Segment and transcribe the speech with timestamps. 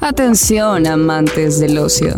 [0.00, 2.14] Atención, amantes del ocio.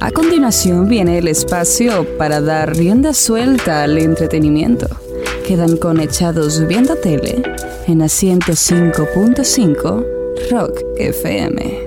[0.00, 4.86] A continuación viene el espacio para dar rienda suelta al entretenimiento.
[5.46, 7.42] Quedan conectados viendo tele
[7.86, 10.04] en asiento 5.5
[10.50, 11.84] Rock FM.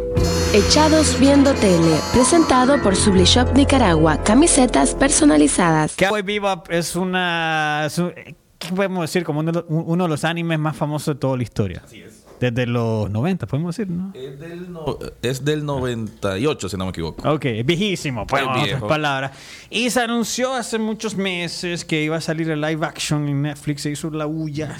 [0.53, 5.95] Echados Viendo Tele, presentado por Sublishop Nicaragua, camisetas personalizadas.
[5.97, 7.83] Cowboy Bebop es una...
[7.85, 8.13] es un-
[8.57, 9.23] ¿Qué podemos decir?
[9.23, 11.81] Como uno, de los- uno de los animes más famosos de toda la historia.
[11.85, 12.23] Así es.
[12.39, 14.11] Desde los 90, podemos decir, ¿no?
[14.13, 17.27] Es del, no- es del 98, si no me equivoco.
[17.33, 19.31] Ok, viejísimo, pues, otras palabras.
[19.69, 23.81] Y se anunció hace muchos meses que iba a salir el live action en Netflix,
[23.81, 24.75] se hizo la bulla.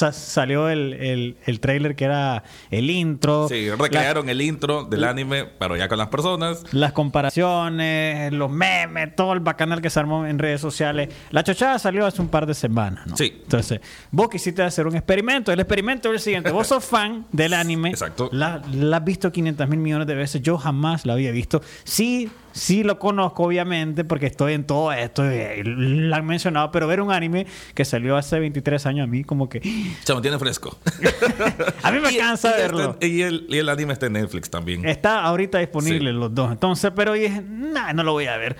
[0.00, 3.48] Sa- salió el, el, el trailer que era el intro.
[3.48, 6.64] Sí, la- recrearon el intro del anime, pero ya con las personas.
[6.72, 11.08] las comparaciones, los memes, todo el bacanal que se armó en redes sociales.
[11.30, 13.16] La chochada salió hace un par de semanas, ¿no?
[13.16, 13.40] Sí.
[13.42, 15.52] Entonces, vos quisiste hacer un experimento.
[15.52, 16.50] El experimento es el siguiente.
[16.50, 17.90] Vos sos fan del anime.
[17.90, 18.28] Exacto.
[18.32, 20.40] La, la has visto 500 mil millones de veces.
[20.42, 21.60] Yo jamás la había visto.
[21.84, 25.24] Sí, sí lo conozco, obviamente, porque estoy en todo esto.
[25.30, 26.70] y Lo han mencionado.
[26.72, 29.60] Pero ver un anime que salió hace 23 años a mí como que...
[30.04, 30.76] Se mantiene fresco.
[31.82, 32.90] A mí me Y- cansa y verlo.
[32.90, 34.86] este- y, el, y el anime está en Netflix también.
[34.88, 36.16] Está ahorita disponible Sí.
[36.16, 36.50] los dos.
[36.52, 38.56] Entonces, pero dije, nah, no lo voy a ver.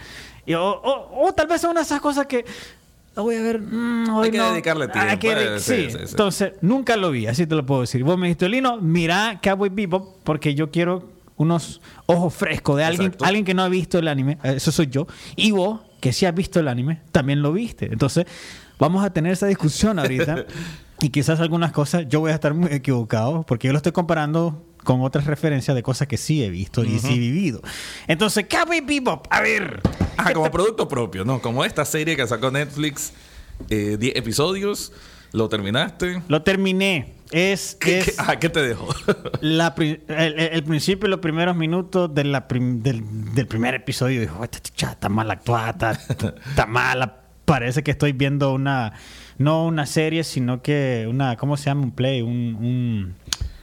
[0.47, 2.45] Y, o, o- o tal vez son una de esas cosas que
[3.17, 3.61] lo voy a ver.
[3.61, 4.53] mm, hoy Hay que no.
[4.53, 5.75] dedicarle tiempo, que de- eh, sí.
[5.75, 6.07] sí, sí, sí.
[6.11, 8.03] Entonces, nunca lo vi, así te lo puedo decir.
[8.05, 11.11] Vos me dijiste, Lino, mira Cowboy Bebop porque yo quiero
[11.41, 13.25] unos ojos frescos de alguien, Exacto.
[13.25, 14.37] alguien que no ha visto el anime.
[14.45, 15.07] Eh, Eso soy yo.
[15.37, 17.87] Y vos, que sí has visto el anime, también lo viste.
[17.87, 18.27] Entonces,
[18.79, 20.45] vamos a tener esa discusión ahorita.
[21.01, 24.67] y quizás algunas cosas yo voy a estar muy equivocado porque yo lo estoy comparando
[24.85, 27.63] con otras referencias de cosas que sí he visto y sí he vivido.
[28.07, 29.81] Entonces, Cowboy Bebop, a ver.
[30.19, 31.41] Ajá, como producto propio, ¿no?
[31.41, 33.15] Como esta serie que sacó Netflix,
[33.71, 34.93] eh, 10 episodios,
[35.33, 36.23] lo terminaste.
[36.29, 37.15] Lo terminé.
[37.31, 38.89] Es, ¿Qué, es qué- ajá, ¿qué te dejó?
[39.41, 44.21] la el, principio, los primeros minutos de la prim- del, del primer episodio.
[44.21, 47.17] Dijo, está mal actuada, está, está mala.
[47.45, 48.93] Parece que estoy viendo una,
[49.39, 51.83] no una serie, sino que una, ¿cómo se llama?
[51.83, 52.55] Un play, un...
[52.61, 53.15] un-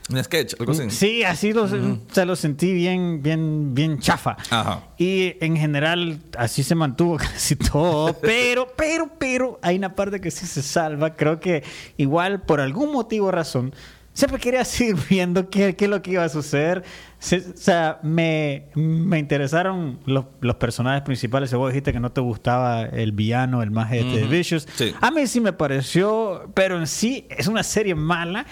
[0.10, 0.90] Un sketch, algo así.
[0.90, 4.38] Sí, así lo, se lo sentí bien, bien, bien chafa.
[4.50, 4.84] Ajá.
[4.98, 8.14] Y en general así se mantuvo casi todo.
[8.22, 11.16] Pero, pero, pero hay una parte que sí se salva.
[11.16, 11.64] Creo que
[11.98, 13.74] igual por algún motivo o razón
[14.14, 16.84] siempre quería seguir viendo qué, qué es lo que iba a suceder.
[17.20, 21.54] Se- o sea, me, me interesaron los, los personajes principales.
[21.54, 24.68] Vos dijiste que no te gustaba el villano, el más este de Vicious.
[24.76, 24.94] Sí.
[25.02, 28.46] A mí sí me pareció, pero en sí es una serie mala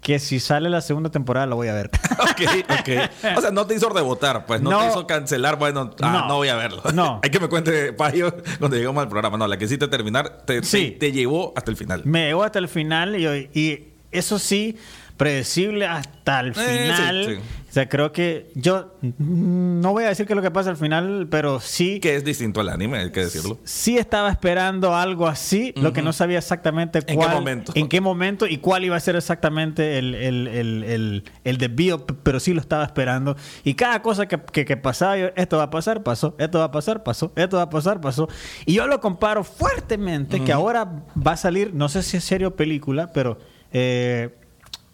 [0.00, 1.90] que si sale la segunda temporada la voy a ver.
[2.18, 3.36] ok, ok.
[3.36, 4.80] O sea, no te hizo rebotar, pues no, No.
[4.80, 6.28] te hizo cancelar, bueno, ah, No.
[6.28, 6.82] no, voy a verlo.
[6.94, 7.20] No.
[7.24, 9.36] Hay que me cuente Payo cuando lleguemos al programa.
[9.36, 10.92] No, la que hiciste terminar te, Sí.
[10.92, 12.02] te, te llevó hasta el final.
[12.04, 13.26] Me llegó hasta el final y,
[13.58, 14.76] y eso sí,
[15.20, 17.24] predecible hasta el sí, final.
[17.28, 17.34] sí.
[17.68, 20.70] O sea, creo que yo mm, no voy a decir qué es lo que pasa
[20.70, 23.58] al final, pero sí Que es distinto al anime, hay que decirlo.
[23.62, 27.72] sí estaba esperando algo así, lo que no sabía exactamente ¿En qué cuál, momento?
[27.74, 32.40] en qué momento y cuál iba a ser exactamente el, el, el, el, desvío, pero
[32.40, 33.36] sí lo estaba esperando.
[33.62, 36.64] Y cada cosa que, que, que pasaba, yo, esto va a pasar, pasó, esto va
[36.64, 38.26] a pasar, pasó, esto va a pasar, pasó.
[38.64, 42.48] Y yo lo comparo fuertemente, que ahora va a salir, no sé si es serio
[42.48, 43.38] o película, pero
[43.72, 44.39] eh,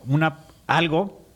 [0.09, 1.27] una, algo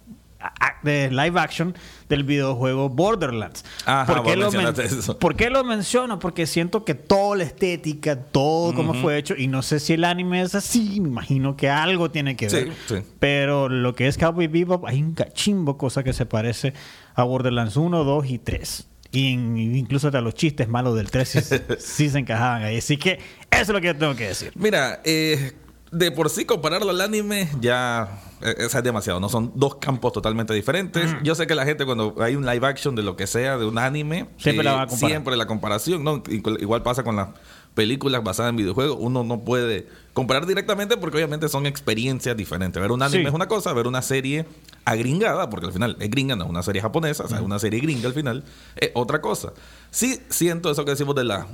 [0.82, 1.74] de live action
[2.08, 3.64] del videojuego Borderlands.
[3.84, 5.18] Ajá, ¿Por qué lo eso.
[5.18, 6.18] ¿Por qué lo menciono?
[6.18, 10.04] Porque siento que toda la estética, todo como fue hecho, y no sé si el
[10.04, 12.68] anime es así, me imagino que algo tiene que ver.
[12.68, 13.02] Sí, sí.
[13.18, 16.72] Pero lo que es Cowboy Bebop, hay un cachimbo cosa que se parece
[17.14, 18.86] a Borderlands 1, 2 y 3.
[19.12, 21.40] Y incluso hasta los chistes malos del 3 sí,
[21.78, 22.78] sí se encajaban ahí.
[22.78, 23.18] Así que
[23.50, 24.52] eso es lo que yo tengo que decir.
[24.54, 25.52] Mira, eh,
[25.90, 29.28] de por sí compararlo al anime ya o sea, es demasiado, ¿no?
[29.28, 31.14] Son dos campos totalmente diferentes.
[31.22, 33.66] Yo sé que la gente cuando hay un live action de lo que sea, de
[33.66, 35.10] un anime, Siempre la va a comparar.
[35.10, 36.22] Siempre la comparación, ¿no?
[36.28, 37.28] Igual igual pasa con las
[37.74, 38.96] películas basadas en videojuegos.
[39.00, 42.80] Uno no puede comparar directamente porque obviamente son experiencias diferentes.
[42.80, 43.28] Ver un anime Sí.
[43.28, 44.46] es una cosa, ver una serie
[44.84, 47.58] agringada, porque al final es gringa, no es una serie japonesa, o sea, es una
[47.58, 48.44] serie gringa al final,
[48.76, 49.52] es otra cosa.
[49.90, 51.46] Sí siento eso que decimos de la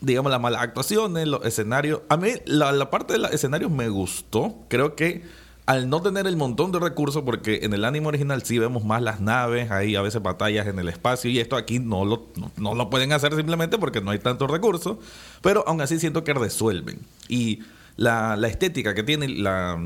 [0.00, 2.00] digamos, las malas actuaciones, los escenarios.
[2.08, 4.56] A mí la, la parte de los escenarios me gustó.
[4.68, 5.22] Creo que
[5.72, 9.00] al no tener el montón de recursos, porque en el anime original sí vemos más
[9.00, 12.26] las naves, hay a veces batallas en el espacio, y esto aquí no lo,
[12.58, 14.98] no, lo pueden hacer simplemente porque no hay tantos recursos,
[15.40, 16.98] pero aún así siento que resuelven.
[17.26, 17.60] Y
[17.96, 19.80] la, la estética que tiene la...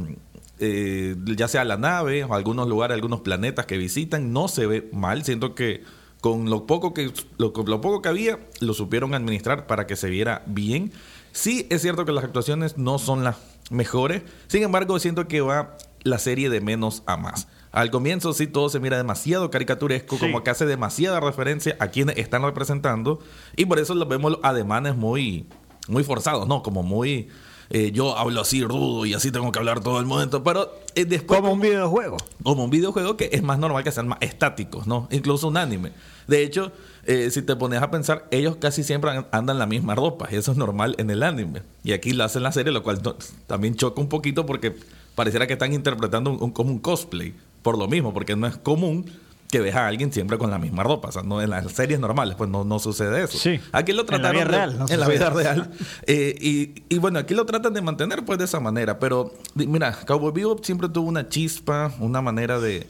[0.59, 4.89] eh, ya sea la nave o algunos lugares, algunos planetas que visitan, no se ve
[4.93, 5.25] mal.
[5.25, 5.85] Siento que
[6.21, 10.11] con lo poco que lo, lo poco que había lo supieron administrar para que se
[10.11, 10.91] viera bien.
[11.31, 13.37] Sí es cierto que las actuaciones no son las
[13.71, 17.49] mejores, sin embargo siento que va la serie de menos a más.
[17.73, 20.21] Al comienzo sí todo se mira demasiado caricaturesco, Sí.
[20.21, 23.19] como que hace demasiada referencia a quienes están representando
[23.57, 25.47] y por eso los vemos los ademanes muy,
[25.89, 26.63] muy forzados, ¿no?
[26.63, 27.29] Como muy...
[27.71, 31.05] eh, yo hablo así rudo y así tengo que hablar todo el momento, pero eh,
[31.05, 31.41] después...
[31.41, 32.17] Como un videojuego.
[32.43, 35.09] Como un videojuego que es más normal que sean más estáticos, ¿no?
[35.11, 35.93] Incluso un anime.
[36.27, 36.73] De hecho,
[37.05, 40.29] eh, si te pones a pensar, ellos casi siempre an- andan la misma ropa.
[40.31, 41.63] Y eso es normal en el anime.
[41.85, 43.17] Y aquí lo hacen en la serie, lo cual no-
[43.47, 44.75] también choca un poquito porque
[45.15, 47.35] pareciera que están interpretando un, un- como un cosplay.
[47.63, 49.07] Por lo mismo, porque no es común
[49.51, 51.09] que veas a alguien siempre con la misma ropa.
[51.09, 53.39] O sea, no, en las series normales, pues no, no sucede eso.
[53.39, 53.61] Sí.
[53.73, 55.71] Aquí lo En la trataron vida de- real, no en la vida real.
[56.07, 58.99] Eh, y, y bueno, aquí lo tratan de mantener pues de esa manera.
[58.99, 62.89] Pero mira, Cowboy Bebop siempre tuvo una chispa, una manera de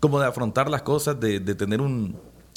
[0.00, 2.16] como de afrontar las cosas, de, de tener un,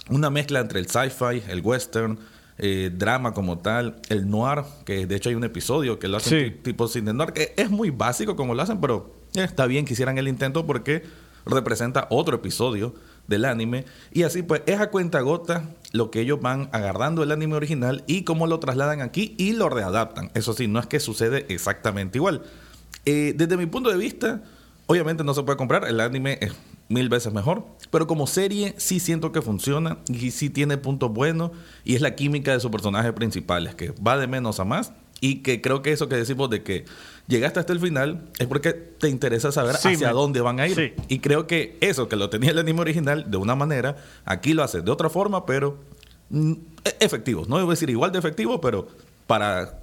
[0.10, 2.20] una mezcla entre el sci-fi, el western,
[2.58, 6.40] eh, drama como tal, el noir, que de hecho hay un episodio que lo hacen
[6.46, 6.52] Sí.
[6.52, 9.86] ti- tipo cine noir, que es muy básico como lo hacen, pero eh, está bien
[9.86, 11.04] que hicieran el intento porque
[11.46, 12.94] representa otro episodio
[13.28, 17.32] del anime y así pues es a cuenta gota lo que ellos van agarrando el
[17.32, 20.32] anime original y cómo lo trasladan aquí y lo readaptan.
[20.34, 22.44] Eso sí, no es que sucede exactamente igual.
[23.06, 24.42] Eh, desde mi punto de vista,
[24.86, 26.54] obviamente no se puede comprar, el anime es
[26.90, 31.52] mil veces mejor, pero como serie sí siento que funciona y sí tiene puntos buenos
[31.84, 35.38] y es la química de sus personajes principales, que va de menos a más y
[35.42, 36.86] que creo que eso que decimos de que
[37.28, 40.68] llegaste hasta el final es porque te interesa saber Sí, hacia me- dónde van a
[40.68, 40.76] ir.
[40.76, 40.94] sí.
[41.08, 44.64] Y creo que eso que lo tenía el anime original de una manera, aquí lo
[44.64, 45.78] hace de otra forma, pero
[46.30, 46.52] mm,
[46.86, 47.46] e- efectivo.
[47.48, 48.88] No debo decir igual de efectivo, pero
[49.26, 49.80] para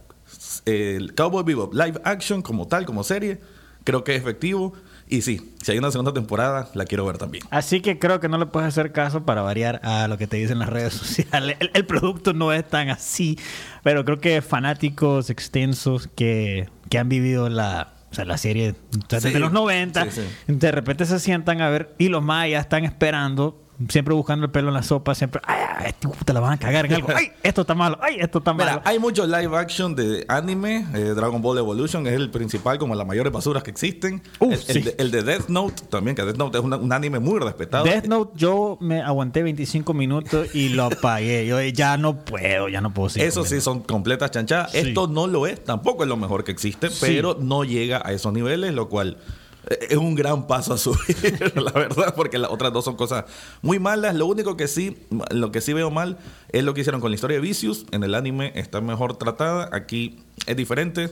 [0.67, 3.39] eh, el Cowboy Bebop live action como tal, como serie,
[3.85, 4.73] creo que es efectivo.
[5.09, 7.45] Y sí, si hay una segunda temporada, la quiero ver también.
[7.51, 10.37] Así que creo que no le puedes hacer caso para variar a lo que te
[10.39, 11.57] dicen las redes sociales.
[11.61, 13.39] El, el producto no es tan así,
[13.83, 18.75] pero creo que fanáticos extensos que, que han vivido la, o sea, la serie
[19.09, 20.53] desde Sí, los 90, sí, sí.
[20.55, 23.61] de repente se sientan a ver y los más ya están esperando.
[23.89, 26.59] Siempre buscando el pelo en la sopa, siempre, ay, ay, este te la van a
[26.59, 28.71] cagar en algo, ay, esto está malo, ay, esto está malo.
[28.71, 30.87] Mira, hay mucho live action de anime.
[30.95, 34.23] eh, Dragon Ball Evolution es el principal, como las mayores basuras que existen.
[34.39, 36.93] Uf, el, el de, el de Death Note también, que Death Note es una- un
[36.93, 37.85] anime muy respetado.
[37.85, 41.45] Death Note, yo me aguanté 25 minutos y lo apagué.
[41.47, 43.27] Yo ya no puedo, ya no puedo seguir.
[43.29, 44.71] Eso sí son completas chanchadas.
[44.71, 44.79] Sí.
[44.79, 46.99] Esto no lo es, tampoco es lo mejor que existe, Sí.
[47.01, 49.19] pero no llega a esos niveles, lo cual
[49.67, 53.25] es un gran paso a subir, la verdad, porque las otras dos son cosas
[53.63, 54.15] muy malas.
[54.15, 54.97] Lo único que sí,
[55.31, 56.19] lo que sí veo mal
[56.51, 57.87] es lo que hicieron con la historia de Vicious.
[57.91, 61.11] En el anime está mejor tratada, aquí es diferente.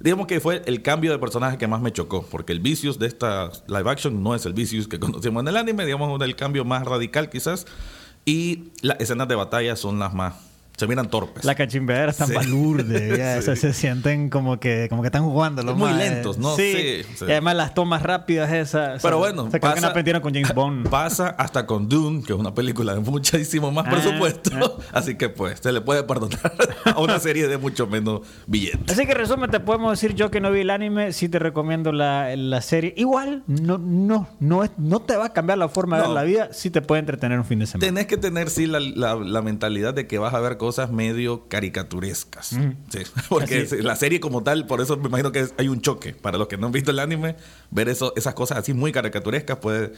[0.00, 3.06] Digamos que fue el cambio de personaje que más me chocó, porque el Vicious de
[3.06, 6.64] esta live action no es el Vicious que conocimos en el anime, digamos, el cambio
[6.64, 7.66] más radical quizás.
[8.26, 10.34] Y las escenas de batalla son las más...
[10.76, 11.44] Se miran torpes.
[11.44, 12.34] La cachimbeadera es tan Sí.
[12.34, 13.38] balurde, ya, Sí.
[13.38, 16.10] o sea, se sienten como que, como que están jugando los Muy maes.
[16.10, 16.56] lentos, ¿no?
[16.56, 17.02] Sí.
[17.20, 18.96] Y además las tomas rápidas esas.
[18.96, 20.88] o sea, Pero bueno, se creo que aprendieron con James Bond.
[20.90, 24.50] Pasa hasta con Dune, que es una película de muchísimo más Ah, presupuesto.
[24.54, 24.82] ah.
[24.98, 26.52] Así que pues se le puede perdonar
[26.86, 28.96] a una serie de mucho menos billetes.
[28.96, 31.92] Así que resumen, te podemos decir yo que no vi el anime, sí te recomiendo
[31.92, 32.94] la, la serie.
[32.96, 36.22] Igual, no, no, no, es, no te va a cambiar la forma de ver la
[36.24, 37.86] vida, sí te puede entretener un fin de semana.
[37.86, 41.46] Tenés que tener, sí, la, la- la mentalidad de que vas a ver cosas medio
[41.48, 42.46] caricaturescas.
[42.88, 46.14] Sí, porque la serie como tal, por eso me imagino que es- hay un choque.
[46.14, 47.36] Para los que no han visto el anime,
[47.70, 49.92] ver eso, esas cosas así muy caricaturescas puede,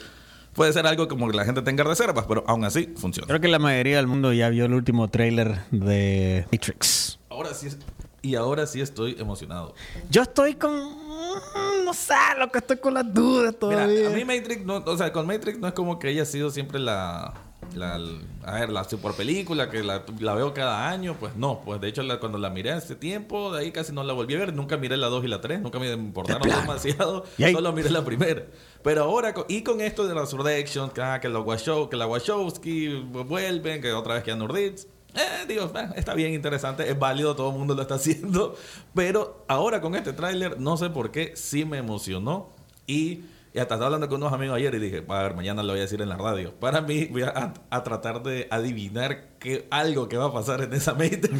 [0.55, 3.29] puede ser algo como que la gente tenga reservas, pero aún así funciona.
[3.29, 7.19] Creo que la mayoría del mundo ya vio el último tráiler de Matrix.
[7.31, 7.79] Ahora sí, es-
[8.23, 9.75] y ahora sí estoy emocionado.
[10.11, 10.73] Yo estoy con...
[10.75, 13.87] mm, No sé, lo que estoy con las dudas todavía.
[13.87, 16.51] Mira, a mí Matrix, no, o sea, con Matrix no es como que haya sido
[16.51, 17.35] siempre la,
[17.77, 18.01] la,
[18.45, 21.89] a ver, la super película que la, la veo cada año, pues no, pues de
[21.89, 24.55] hecho la- cuando la miré hace tiempo, de ahí casi no la volví a ver,
[24.55, 28.47] nunca miré la 2 y la 3, nunca me importaron demasiado, solo miré la primera.
[28.83, 32.89] Pero ahora, y con esto de Resurrection, que, ah, que, los Washow, que la Wachowski
[33.27, 37.51] vuelven, que otra vez quedan Reeves, eh, digo, eh, está bien interesante, es válido, todo
[37.51, 38.55] el mundo lo está haciendo.
[38.95, 42.51] Pero ahora con este tráiler, no sé por qué, sí me emocionó.
[42.87, 43.23] Y,
[43.57, 45.79] y hasta estaba hablando con unos amigos ayer y dije, a ver, mañana lo voy
[45.79, 46.55] a decir en la radio.
[46.61, 50.73] Para mí, voy a, a tratar de adivinar que, algo que va a pasar en
[50.75, 51.31] esa mente.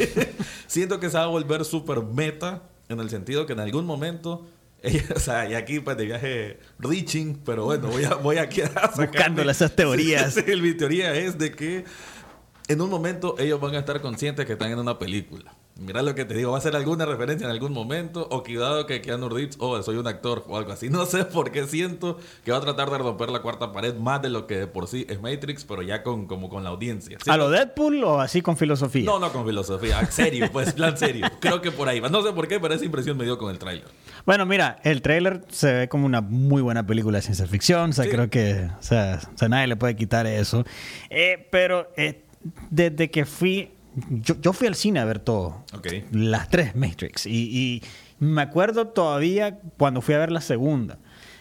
[0.67, 4.47] Siento que se va a volver súper meta, en el sentido que en algún momento...
[4.83, 8.49] ella- o sea, y aquí pues de viaje reaching, pero bueno, voy, a, voy a
[9.45, 10.35] mi- esas teorías.
[10.47, 11.85] Sí, mi teoría es de que
[12.69, 15.55] en un momento ellos van a estar conscientes que están en una película.
[15.79, 18.87] Mira lo que te digo, va a ser alguna referencia en algún momento, o cuidado
[18.87, 20.89] que Keanu Reeves, oh, soy un actor, o algo así.
[20.97, 24.23] No sé por qué siento que va a tratar de romper la cuarta pared más
[24.23, 27.19] de lo que de por sí es Matrix, pero ya con, como con la audiencia.
[27.27, 29.05] ¿A lo Deadpool o así con filosofía?
[29.05, 31.27] No, no con filosofía, en serio, pues, plan serio.
[31.41, 32.09] Creo que por ahí va.
[32.09, 33.87] No sé por qué, pero esa impresión me dio con el tráiler.
[34.25, 37.91] Bueno, mira, el trailer se ve como una muy buena película de ciencia ficción.
[37.91, 38.11] O sea, Sí.
[38.11, 40.65] creo que o sea, o sea, nadie le puede quitar eso.
[41.11, 42.23] Eh, pero eh,
[42.71, 43.71] desde que fui,
[44.11, 45.65] yo, yo fui al cine a ver todo.
[45.75, 45.89] Ok.
[46.13, 47.27] Las tres Matrix.
[47.27, 47.83] Y, y
[48.19, 50.99] me acuerdo todavía cuando fui a ver la segunda.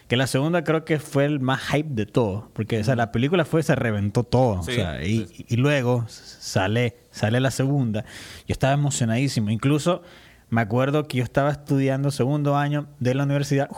[0.08, 2.50] Que la segunda creo que fue el más hype de todo.
[2.52, 4.62] Porque o sea, la película fue, se reventó todo.
[4.62, 5.46] Sí, o sea, y, sí.
[5.48, 8.04] y luego sale, sale la segunda.
[8.46, 9.50] Yo estaba emocionadísimo.
[9.50, 10.02] Incluso
[10.48, 13.68] me acuerdo que yo estaba estudiando segundo año de la universidad.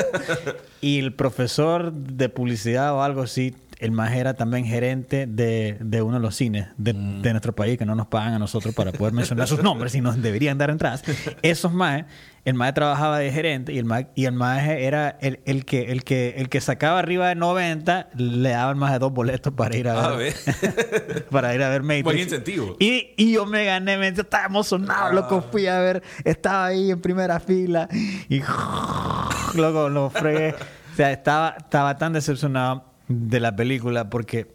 [0.80, 6.02] y el profesor de publicidad o algo así, el más era también gerente de, de
[6.02, 7.22] uno de los cines de, Mm.
[7.22, 10.00] de nuestro país, que no nos pagan a nosotros para poder mencionar sus nombres y
[10.00, 11.02] nos deberían dar entradas.
[11.42, 12.04] Esos más,
[12.44, 15.92] el más trabajaba de gerente y el más, y el más era el, el que,
[15.92, 19.76] el, que, el que sacaba arriba de 90, le daban más de dos boletos para
[19.76, 21.26] ir a A ver, ver.
[21.30, 22.04] para ir a ver Matrix.
[22.04, 22.76] Buen incentivo.
[22.78, 25.12] Y, y yo me gané, me estaba emocionado, Ah.
[25.12, 27.88] loco, fui a ver, estaba ahí en primera fila
[28.28, 28.40] y
[29.54, 30.54] loco, lo fregué.
[30.92, 34.46] O sea, estaba, estaba tan decepcionado de la película porque,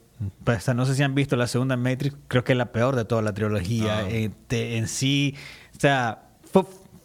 [0.43, 3.03] pues, no sé si han visto la segunda Matrix, creo que es la peor de
[3.05, 3.99] toda la trilogía.
[3.99, 4.09] Ah.
[4.09, 5.35] Eh, te- en sí,
[5.75, 6.63] o sea, fue,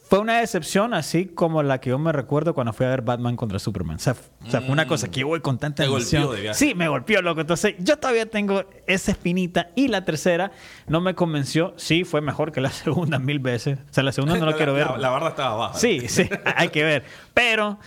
[0.09, 3.35] fue una decepción así como la que yo me recuerdo cuando fui a ver Batman
[3.37, 3.97] contra Superman.
[3.97, 6.23] O sea, f- o sea, fue una cosa que yo voy con tanta emoción.
[6.23, 6.59] golpeó de viaje.
[6.59, 7.40] Sí, me golpeó, loco.
[7.40, 9.71] Entonces, yo todavía tengo esa espinita.
[9.76, 10.52] Y la tercera
[10.88, 11.75] no me convenció.
[11.76, 13.78] Sí, fue mejor que la segunda mil veces.
[13.90, 14.87] O sea, la segunda no la quiero ver.
[14.88, 15.75] La, la barra estaba baja.
[15.78, 17.04] Sí, sí, hay que ver.
[17.35, 17.78] Pero,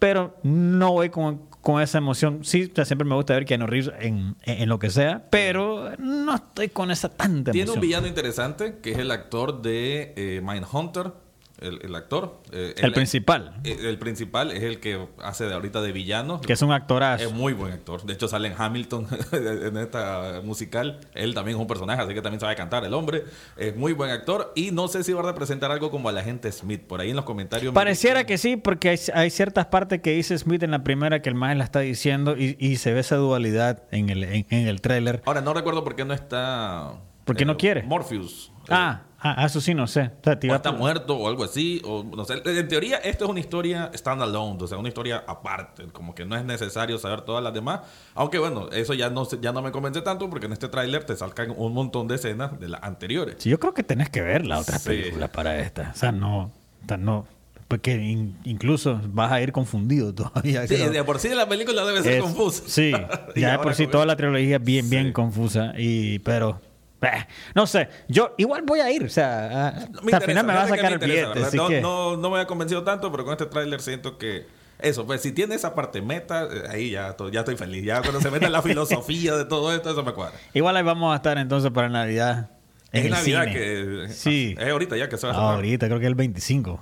[0.00, 2.46] pero no voy con, con esa emoción.
[2.46, 6.34] Sí, siempre me gusta ver Keanu Reeves en, en, en lo que sea, pero no
[6.34, 7.76] estoy con esa tanta Tiene emoción.
[7.76, 11.12] un villano interesante que es el actor de eh, Mindhunter.
[11.60, 12.40] El, el actor.
[12.52, 13.60] eh, El principal.
[13.64, 16.40] eh, El, principal es el que hace de ahorita de villano.
[16.40, 17.24] Que es un actorazo.
[17.24, 18.04] Es muy buen actor.
[18.04, 21.00] De hecho, sale en Hamilton, en esta musical.
[21.14, 23.24] Él también es un personaje, así que también sabe cantar el hombre.
[23.56, 24.52] Es muy buen actor.
[24.54, 26.82] Y no sé si va a representar algo como a la gente Smith.
[26.82, 27.72] Por ahí en los comentarios.
[27.72, 31.22] me Pareciera que sí, porque hay, hay ciertas partes que dice Smith en la primera
[31.22, 34.46] que el man la está diciendo y, y se ve esa dualidad en el, en,
[34.50, 35.22] en el tráiler.
[35.26, 36.92] Ahora, no recuerdo por qué no está.
[37.24, 37.82] ¿Por qué no quiere?
[37.82, 38.52] Morpheus.
[38.68, 40.10] Ah, ah, eso sí, no sé.
[40.20, 41.80] O sea, O está muerto o algo así.
[41.84, 42.42] O no sé.
[42.44, 45.84] En teoría, esto es una historia standalone, o sea, una historia aparte.
[45.92, 47.80] Como que no es necesario saber todas las demás.
[48.14, 51.16] Aunque bueno, eso ya no, ya no me convence tanto porque en este tráiler te
[51.16, 53.36] salgan un montón de escenas de las anteriores.
[53.38, 54.88] Sí, yo creo que tenés que ver la otra Sí.
[54.88, 55.90] película para esta.
[55.94, 56.50] O sea, no,
[56.98, 57.26] no,
[57.66, 60.66] porque in- incluso vas a ir confundido todavía.
[60.66, 60.90] Sí, creo.
[60.90, 62.62] de por sí la película debe ser Es- confusa.
[62.66, 62.92] Sí,
[63.36, 65.12] ya de por sí toda la trilogía es bien, bien Sí.
[65.12, 65.74] confusa.
[65.76, 66.60] Y, pero,
[67.54, 69.04] no sé, yo igual voy a ir.
[69.04, 71.46] O sea, a- Me o sea, al final me va a sacar el interesa, billete.
[71.46, 74.46] Así no, que, no, no me ha convencido tanto, pero con este tráiler siento que
[74.80, 77.84] eso, pues si tiene esa parte meta, eh, ahí ya, ya estoy feliz.
[77.84, 80.36] Ya cuando se mete en la filosofía de todo esto, eso me cuadra.
[80.54, 82.50] igual ahí vamos a estar entonces para Navidad.
[82.92, 83.54] En Es el Navidad cine.
[83.54, 84.06] que...
[84.10, 84.54] Sí.
[84.58, 86.80] Es ahorita ya que se va a Ah, ahorita creo que es el 25.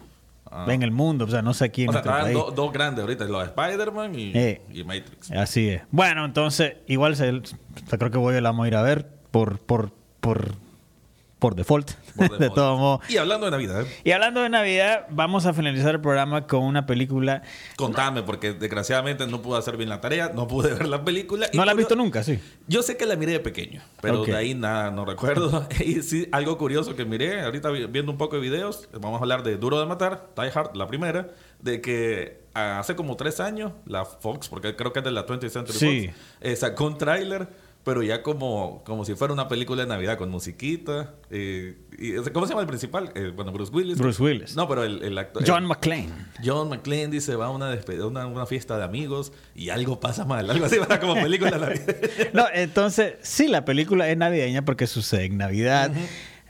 [0.49, 0.64] Ah.
[0.68, 2.38] En el mundo, o sea, no sé aquí en O sea, país.
[2.54, 4.62] dos grandes ahorita, los de Spider-Man y, Eh.
[4.73, 5.32] y Matrix.
[5.32, 5.82] Así es.
[5.90, 7.40] Bueno, entonces, igual se, o
[7.88, 9.90] sea, creo que voy a la vamos a ir a ver por, por,
[10.26, 10.52] por,
[11.38, 11.92] por default.
[12.16, 13.00] Por de todo modo.
[13.11, 16.87] Y hablando de Navidad, Y hablando de Navidad, vamos a finalizar el programa con una
[16.87, 17.42] película.
[17.76, 21.47] contame, porque desgraciadamente no pude hacer bien la tarea, no pude ver la película.
[21.52, 22.38] y No la has visto nunca, sí.
[22.68, 24.28] Yo sé que la miré de pequeño, pero Ok.
[24.28, 25.68] de ahí nada, no recuerdo.
[25.85, 29.23] y sí, algo curioso que miré, ahorita vi- viendo un poco de videos, vamos a
[29.23, 31.28] hablar de Duro de Matar, Die Hard, la primera,
[31.61, 35.50] de que hace como tres años la Fox, porque creo que es de la 20th
[35.50, 36.06] Century Sí.
[36.09, 37.47] Fox, eh, sacó un tráiler,
[37.87, 41.14] pero ya como, como si fuera una película de Navidad con musiquita.
[41.31, 43.12] eh, y, ¿Cómo se llama el principal?
[43.14, 43.97] Eh, bueno, Bruce Willis.
[43.97, 44.57] Bruce Willis.
[44.57, 45.45] No, pero el, el actor...
[45.47, 46.11] John McClane.
[46.45, 50.50] John McClane dice va a una, una, una fiesta de amigos y algo pasa mal.
[50.50, 51.00] Algo así, ¿verdad?
[51.00, 51.97] como película de Navidad.
[52.33, 55.93] No, entonces, sí, la película es navideña porque sucede en Navidad.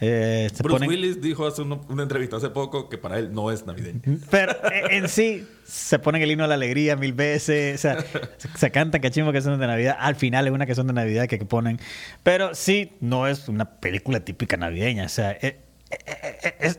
[0.00, 3.50] Eh, Bruce ponen- Willis dijo hace uno- una entrevista hace poco que para él no
[3.50, 4.00] es navideño.
[4.30, 7.76] Pero eh, en sí, se ponen el himno a la alegría mil veces.
[7.76, 8.04] O sea,
[8.56, 9.96] se, cantan cachimbo que son de Navidad.
[9.98, 11.80] Al final es una que son de Navidad que, que ponen.
[12.22, 15.06] Pero sí, no es una película típica navideña.
[15.06, 15.60] O sea, eh,
[16.60, 16.78] es,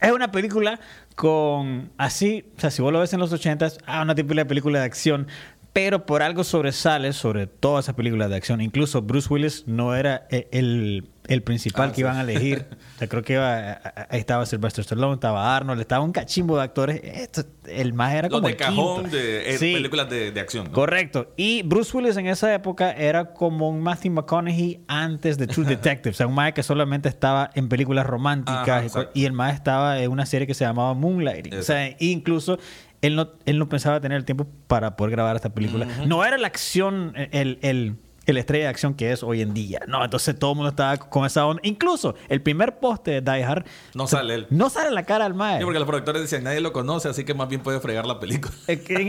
[0.00, 0.80] es una película
[1.14, 2.44] con así.
[2.56, 5.28] O sea, si vos lo ves en los ochentas, ah, una típica película de acción.
[5.72, 8.62] Pero por algo sobresale sobre todas esas películas de acción.
[8.62, 12.00] Incluso Bruce Willis no era el, el principal Ah, que sí.
[12.02, 12.66] iban a elegir.
[12.96, 16.62] O sea, creo que iba, ahí estaba Sylvester Stallone, estaba Arnold, estaba un cachimbo de
[16.62, 17.00] actores.
[17.04, 19.16] Esto- el más era Los como de el cajón quinto.
[19.16, 19.74] de eh, Sí.
[19.74, 20.66] películas de, de acción.
[20.66, 20.72] ¿no?
[20.72, 21.32] Correcto.
[21.36, 26.10] Y Bruce Willis en esa época era como un Matthew McConaughey antes de True Detective.
[26.12, 28.96] o sea, un mae que solamente estaba en películas románticas.
[28.96, 31.52] Ajá, y el mae estaba en una serie que se llamaba Moonlighting.
[31.58, 32.58] O sea, incluso
[33.02, 35.86] él no, él no pensaba tener el tiempo para poder grabar esta película.
[36.06, 39.80] No era la acción, el, el, el estrella de acción que es hoy en día.
[39.88, 41.60] No, entonces todo el mundo estaba con esa onda.
[41.64, 43.64] Incluso el primer poste de Die Hard
[43.94, 44.46] No sale él.
[44.50, 45.58] no sale la cara del mae.
[45.58, 48.18] Sí, porque los productores decían, nadie lo conoce, así que más bien puede fregar la
[48.20, 48.52] película.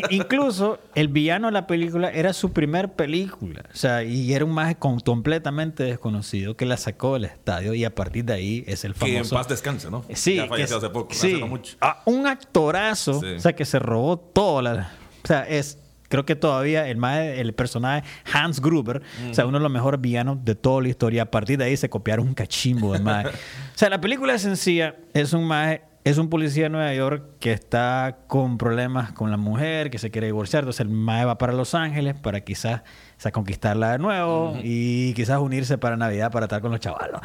[0.10, 3.64] Incluso el villano de la película era su primer película.
[3.74, 7.94] O sea, y era un maje completamente desconocido que la sacó del estadio y a
[7.96, 9.36] partir de ahí es el Que en famoso.
[9.36, 10.04] paz descanse, ¿no?
[10.14, 11.28] Sí, Ya falleció hace poco, sí.
[11.34, 11.76] hace no mucho.
[11.82, 13.26] Ah, un actorazo, Sí.
[13.38, 14.92] o sea, que se robó toda la.
[15.24, 15.80] O sea, es.
[16.10, 20.44] Creo que todavía el, el personaje Hans Gruber, o sea, uno de los mejores villanos
[20.44, 21.24] de toda la historia.
[21.24, 23.30] A partir de ahí se copiaron un cachimbo de maje.
[23.76, 24.96] o sea, la película es sencilla.
[25.14, 29.38] Es un maje, es un policía de Nueva York que está con problemas con la
[29.38, 30.64] mujer, que se quiere divorciar.
[30.64, 35.14] Entonces el maje va para Los Ángeles para quizás o sea, conquistarla de nuevo y
[35.14, 37.20] quizás unirse para Navidad para estar con los chavalos.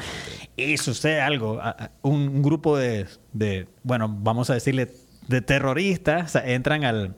[0.56, 1.60] Y sucede algo.
[2.02, 4.90] Un, un grupo de, de, bueno, vamos a decirle,
[5.28, 7.14] de terroristas o sea, entran al,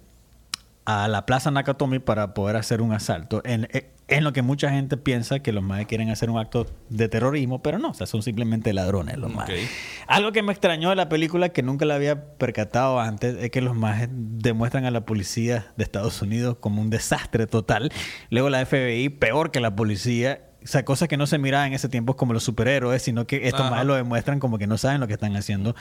[0.84, 3.42] a la Plaza Nakatomi para poder hacer un asalto.
[3.44, 3.68] En,
[4.08, 7.62] en lo que mucha gente piensa que los maes quieren hacer un acto de terrorismo,
[7.62, 9.50] pero no, o sea, son simplemente ladrones los maes.
[9.50, 9.70] Ok.
[10.06, 13.62] Algo que me extrañó de la película que nunca la había percatado antes es que
[13.62, 17.90] los maes demuestran a la policía de Estados Unidos como un desastre total.
[18.28, 20.50] Luego la FBI peor que la policía.
[20.62, 23.48] O sea, cosas que no se miraban en ese tiempo como los superhéroes, sino que
[23.48, 25.76] estos maes lo demuestran como que no saben lo que están haciendo.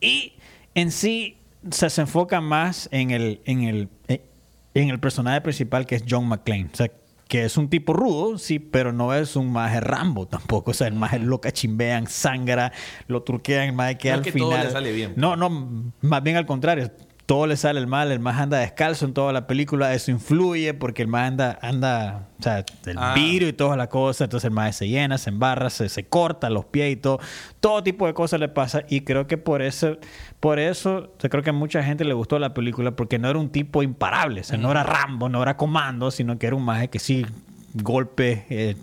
[0.00, 0.34] Y
[0.74, 1.36] en sí
[1.68, 4.22] o sea, se enfoca más en el, en el, eh,
[4.74, 6.68] en el personaje principal que es John McClane.
[6.72, 6.90] O sea,
[7.28, 10.72] que es un tipo rudo, sí, pero no es un maje Rambo tampoco.
[10.72, 12.72] O sea, el maje lo cachimbean, sangra,
[13.06, 14.50] lo truquean, el maje que No al que final...
[14.50, 15.14] todo le sale bien.
[15.16, 16.90] No, no, más bien al contrario.
[17.32, 20.74] Todo le sale el mal, el más anda descalzo en toda la película, eso influye
[20.74, 23.14] porque el más anda, anda, o sea, el Ah.
[23.14, 26.50] vidrio y toda la cosa, entonces el más se llena, se embarra, se, se corta
[26.50, 27.20] los pies y todo,
[27.60, 29.96] todo tipo de cosas le pasa y creo que por eso,
[30.40, 33.30] por eso, o sea, creo que a mucha gente le gustó la película porque no
[33.30, 36.54] era un tipo imparable, o sea, no era Rambo, no era Comando, sino que era
[36.56, 37.24] un maje que sí
[37.74, 38.76] golpes, eh,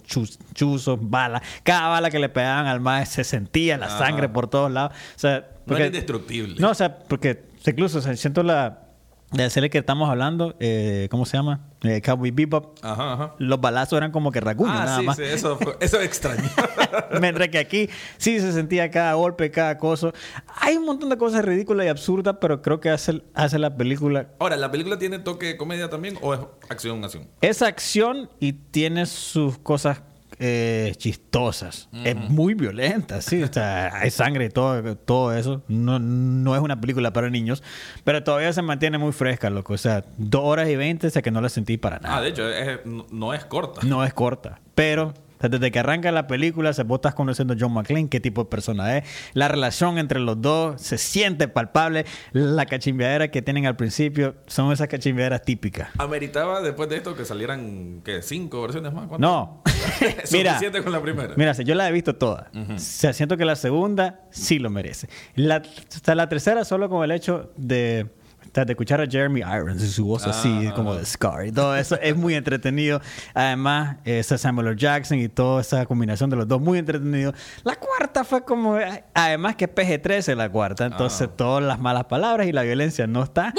[0.55, 1.43] chuzos, balas.
[1.61, 4.93] Cada bala que le pegaban al maje se sentía la sangre por todos lados.
[5.15, 6.55] O sea, No era indestructible.
[6.59, 8.85] no, o sea, porque incluso o sea, siento la
[9.31, 11.67] de la serie que estamos hablando, eh, ¿cómo se llama?
[11.83, 12.79] Eh, Cowboy Bebop.
[12.83, 13.35] Ajá, ajá.
[13.37, 15.17] Los balazos eran como que raguños, Ah, nada sí, más.
[15.17, 16.49] sí, eso, fue- eso extraño.
[17.21, 20.11] Mientras que aquí sí se sentía cada golpe, cada cosa.
[20.59, 24.29] Hay un montón de cosas ridículas y absurdas, pero creo que hace, hace la película.
[24.39, 27.27] Ahora, ¿la película tiene toque de comedia también o es acción, acción?
[27.41, 30.01] Es acción y tiene sus cosas
[30.39, 31.89] eh, chistosas.
[32.05, 33.43] Es muy violenta, sí.
[33.43, 35.61] O sea, hay sangre y todo, todo eso.
[35.67, 37.61] No, no es una película para niños,
[38.03, 39.73] pero todavía se mantiene muy fresca, loco.
[39.73, 42.17] O sea, dos horas y veinte, o sea que no la sentí para nada.
[42.17, 42.79] Ah, de hecho, es-
[43.11, 43.81] no, es corta.
[43.85, 47.57] No es corta, pero sea, desde que arranca la película, se vos estás conociendo a
[47.59, 49.05] John McClane, qué tipo de persona es.
[49.33, 52.05] La relación entre los dos se siente palpable.
[52.31, 55.89] La cachimbeadera que tienen al principio son esas cachimbeaderas típicas.
[55.97, 58.21] ¿Ameritaba después de esto que salieran, ¿qué?
[58.21, 59.07] ¿Cinco versiones más?
[59.07, 59.27] ¿Cuánto?
[59.27, 59.63] No.
[60.31, 61.33] Mira, con la primera.
[61.35, 62.51] Mira, yo la he visto toda.
[62.53, 65.09] O sea, siento que la segunda sí lo merece.
[65.35, 68.07] La, sea, la tercera solo con el hecho de,
[68.53, 70.73] de escuchar a Jeremy Irons y su voz así Ah.
[70.73, 72.99] como de Scar y todo eso es muy entretenido.
[73.33, 74.75] Además, está Samuel L.
[74.75, 77.33] Jackson y toda esa combinación de los dos muy entretenido.
[77.63, 78.77] La cuarta fue como,
[79.13, 81.35] además que es PG-13 la cuarta, entonces Ah.
[81.35, 83.53] todas las malas palabras y la violencia no está.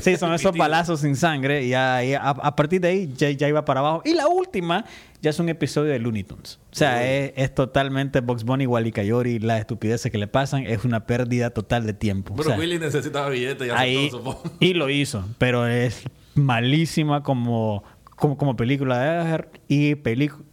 [0.00, 3.48] Sí, son esos balazos sin sangre y ahí, a, a partir de ahí ya, ya
[3.48, 4.02] iba para abajo.
[4.04, 4.84] Y la última
[5.24, 6.60] ya es un episodio de Looney Tunes.
[6.70, 10.84] O sea, es, es totalmente Box Bunny, Wally Coyote, las estupideces que le pasan es
[10.84, 12.34] una pérdida total de tiempo.
[12.34, 14.42] O Pero sea, Willy necesitaba billete y ahí, supongo.
[14.60, 17.82] y lo hizo, pero es malísima como,
[18.16, 19.92] como, como película de y,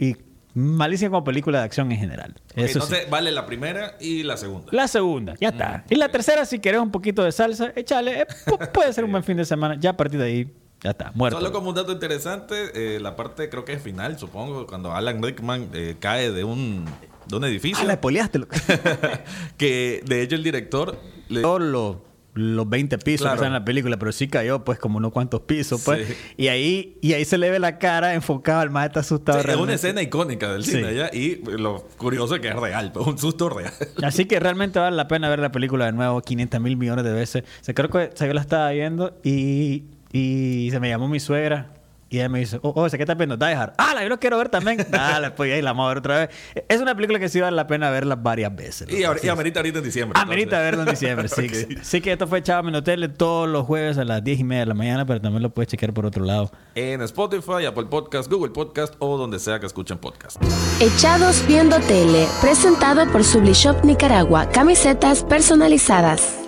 [0.04, 0.16] y
[0.54, 2.36] malísima como película de acción en general.
[2.52, 2.74] Ok, Eso sí.
[2.74, 4.68] entonces, vale la primera y la segunda.
[4.72, 5.86] La segunda, ya está.
[5.90, 8.22] Y la tercera, si querés un poquito de salsa, échale.
[8.22, 9.76] eh, pu- puede ser un buen fin de semana.
[9.80, 10.54] Ya a partir de ahí,
[10.84, 11.38] ya está, muerto.
[11.40, 15.22] Solo como un dato interesante, eh, la parte creo que es final, supongo, cuando Alan
[15.22, 16.86] Rickman eh, cae de un,
[17.28, 17.84] de un edificio.
[17.84, 18.00] Ah, la
[19.58, 20.98] que de hecho el director
[21.30, 21.98] le- Todos los,
[22.34, 23.34] los 20 pisos Claro.
[23.36, 26.08] que están en la película, pero sí cayó, pues, como unos cuantos pisos, pues.
[26.08, 26.14] Sí.
[26.38, 29.42] Y ahí y ahí se le ve la cara enfocada, el más está asustado.
[29.44, 30.72] Sí, es una escena icónica del Sí.
[30.72, 33.74] cine allá y lo curioso es que es real, pues, un susto real.
[34.04, 37.14] Así que realmente vale la pena ver la película de nuevo 500 mil millones de
[37.14, 37.44] veces.
[37.62, 41.68] O sea, creo que yo la estaba viendo y, y se me llamó mi suegra
[42.10, 43.38] Y ella me dice, oh, oh, ¿qué estás viendo?
[43.38, 43.74] Die Hard.
[43.78, 44.86] Ah, la yo lo quiero ver también.
[44.92, 46.30] Dale, pues ahí la vamos a ver otra vez.
[46.68, 48.90] Es una película que sí vale la pena verla varias veces.
[48.92, 50.20] Y, amerita ahorita en diciembre.
[50.20, 50.66] Amerita entonces.
[50.66, 51.76] verlo en diciembre, sí.
[51.78, 51.84] Ok.
[51.84, 54.66] Sí que esto fue Chava Menotele todos los jueves a las 10 y media de
[54.66, 56.52] la mañana, pero también lo puedes chequear por otro lado.
[56.76, 60.42] En Spotify, Apple Podcast, Google Podcast o donde sea que escuchen podcast.
[60.82, 66.41] Echados Viendo Tele, presentado por Sublishop Nicaragua, camisetas personalizadas.